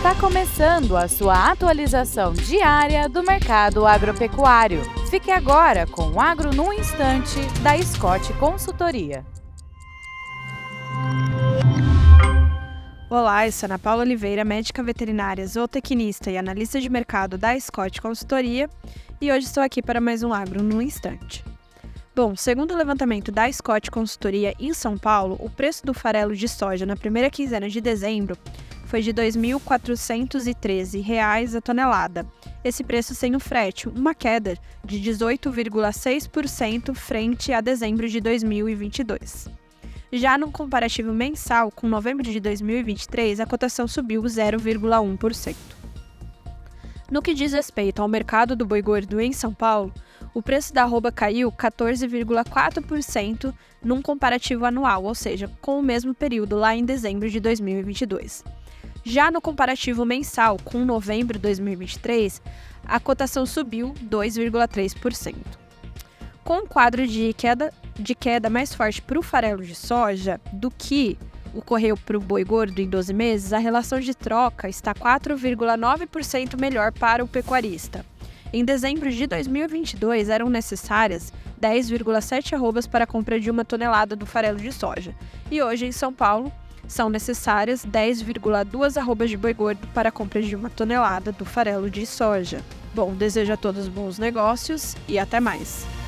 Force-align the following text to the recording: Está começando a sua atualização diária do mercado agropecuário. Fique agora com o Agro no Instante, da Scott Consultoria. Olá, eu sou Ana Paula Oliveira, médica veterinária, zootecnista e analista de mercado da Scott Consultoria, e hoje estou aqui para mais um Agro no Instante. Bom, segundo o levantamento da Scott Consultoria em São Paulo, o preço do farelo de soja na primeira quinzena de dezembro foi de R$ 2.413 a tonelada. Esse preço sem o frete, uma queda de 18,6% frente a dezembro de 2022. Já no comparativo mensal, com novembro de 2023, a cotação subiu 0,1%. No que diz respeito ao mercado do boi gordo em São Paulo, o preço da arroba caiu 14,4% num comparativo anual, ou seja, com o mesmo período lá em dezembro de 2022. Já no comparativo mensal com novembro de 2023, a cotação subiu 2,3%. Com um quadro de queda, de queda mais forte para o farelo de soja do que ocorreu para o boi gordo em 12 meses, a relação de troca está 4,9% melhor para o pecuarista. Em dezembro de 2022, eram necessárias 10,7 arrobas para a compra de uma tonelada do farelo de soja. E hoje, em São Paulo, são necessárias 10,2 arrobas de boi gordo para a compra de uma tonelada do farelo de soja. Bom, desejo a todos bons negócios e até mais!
Está 0.00 0.14
começando 0.14 0.96
a 0.96 1.06
sua 1.06 1.50
atualização 1.50 2.32
diária 2.32 3.06
do 3.06 3.22
mercado 3.22 3.86
agropecuário. 3.86 4.80
Fique 5.10 5.30
agora 5.30 5.86
com 5.86 6.12
o 6.12 6.18
Agro 6.18 6.54
no 6.54 6.72
Instante, 6.72 7.38
da 7.62 7.76
Scott 7.82 8.32
Consultoria. 8.38 9.26
Olá, 13.10 13.46
eu 13.46 13.52
sou 13.52 13.66
Ana 13.66 13.78
Paula 13.78 14.02
Oliveira, 14.02 14.42
médica 14.42 14.82
veterinária, 14.82 15.46
zootecnista 15.46 16.30
e 16.30 16.38
analista 16.38 16.80
de 16.80 16.88
mercado 16.88 17.36
da 17.36 17.60
Scott 17.60 18.00
Consultoria, 18.00 18.70
e 19.20 19.30
hoje 19.30 19.44
estou 19.44 19.62
aqui 19.62 19.82
para 19.82 20.00
mais 20.00 20.22
um 20.22 20.32
Agro 20.32 20.62
no 20.62 20.80
Instante. 20.80 21.44
Bom, 22.16 22.34
segundo 22.34 22.72
o 22.72 22.76
levantamento 22.76 23.30
da 23.30 23.52
Scott 23.52 23.90
Consultoria 23.90 24.54
em 24.58 24.72
São 24.72 24.96
Paulo, 24.96 25.36
o 25.38 25.50
preço 25.50 25.84
do 25.84 25.92
farelo 25.92 26.34
de 26.34 26.48
soja 26.48 26.86
na 26.86 26.96
primeira 26.96 27.28
quinzena 27.28 27.68
de 27.68 27.82
dezembro 27.82 28.34
foi 28.90 29.00
de 29.02 29.10
R$ 29.12 29.22
2.413 29.22 31.56
a 31.56 31.60
tonelada. 31.60 32.26
Esse 32.64 32.82
preço 32.82 33.14
sem 33.14 33.36
o 33.36 33.40
frete, 33.40 33.88
uma 33.88 34.16
queda 34.16 34.58
de 34.84 34.98
18,6% 34.98 36.92
frente 36.92 37.52
a 37.52 37.60
dezembro 37.60 38.08
de 38.08 38.20
2022. 38.20 39.48
Já 40.12 40.36
no 40.36 40.50
comparativo 40.50 41.12
mensal, 41.12 41.70
com 41.70 41.86
novembro 41.86 42.24
de 42.24 42.40
2023, 42.40 43.38
a 43.38 43.46
cotação 43.46 43.86
subiu 43.86 44.22
0,1%. 44.22 45.54
No 47.10 47.20
que 47.20 47.34
diz 47.34 47.52
respeito 47.52 48.00
ao 48.00 48.08
mercado 48.08 48.54
do 48.54 48.64
boi 48.64 48.80
gordo 48.80 49.20
em 49.20 49.32
São 49.32 49.52
Paulo, 49.52 49.92
o 50.32 50.40
preço 50.40 50.72
da 50.72 50.82
arroba 50.82 51.10
caiu 51.10 51.50
14,4% 51.50 53.52
num 53.82 54.00
comparativo 54.00 54.64
anual, 54.64 55.04
ou 55.04 55.14
seja, 55.14 55.50
com 55.60 55.80
o 55.80 55.82
mesmo 55.82 56.14
período 56.14 56.56
lá 56.56 56.76
em 56.76 56.84
dezembro 56.84 57.28
de 57.28 57.40
2022. 57.40 58.44
Já 59.02 59.30
no 59.30 59.40
comparativo 59.40 60.04
mensal 60.04 60.58
com 60.62 60.84
novembro 60.84 61.38
de 61.38 61.42
2023, 61.42 62.40
a 62.84 63.00
cotação 63.00 63.44
subiu 63.44 63.92
2,3%. 64.04 65.34
Com 66.44 66.58
um 66.58 66.66
quadro 66.66 67.06
de 67.06 67.32
queda, 67.32 67.72
de 67.98 68.14
queda 68.14 68.48
mais 68.48 68.72
forte 68.72 69.02
para 69.02 69.18
o 69.18 69.22
farelo 69.22 69.64
de 69.64 69.74
soja 69.74 70.40
do 70.52 70.70
que 70.70 71.18
ocorreu 71.54 71.96
para 71.96 72.16
o 72.16 72.20
boi 72.20 72.44
gordo 72.44 72.80
em 72.80 72.88
12 72.88 73.12
meses, 73.12 73.52
a 73.52 73.58
relação 73.58 74.00
de 74.00 74.14
troca 74.14 74.68
está 74.68 74.94
4,9% 74.94 76.58
melhor 76.58 76.92
para 76.92 77.24
o 77.24 77.28
pecuarista. 77.28 78.04
Em 78.52 78.64
dezembro 78.64 79.10
de 79.10 79.26
2022, 79.26 80.28
eram 80.28 80.50
necessárias 80.50 81.32
10,7 81.60 82.54
arrobas 82.54 82.86
para 82.86 83.04
a 83.04 83.06
compra 83.06 83.38
de 83.38 83.50
uma 83.50 83.64
tonelada 83.64 84.16
do 84.16 84.26
farelo 84.26 84.58
de 84.58 84.72
soja. 84.72 85.14
E 85.50 85.62
hoje, 85.62 85.86
em 85.86 85.92
São 85.92 86.12
Paulo, 86.12 86.52
são 86.88 87.08
necessárias 87.08 87.86
10,2 87.86 88.96
arrobas 88.96 89.30
de 89.30 89.36
boi 89.36 89.54
gordo 89.54 89.86
para 89.94 90.08
a 90.08 90.12
compra 90.12 90.42
de 90.42 90.56
uma 90.56 90.68
tonelada 90.68 91.30
do 91.30 91.44
farelo 91.44 91.88
de 91.88 92.04
soja. 92.04 92.60
Bom, 92.92 93.14
desejo 93.14 93.52
a 93.52 93.56
todos 93.56 93.86
bons 93.86 94.18
negócios 94.18 94.96
e 95.06 95.16
até 95.16 95.38
mais! 95.38 95.99